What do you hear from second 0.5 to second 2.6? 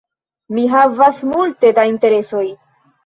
Mi havas multe da interesoj.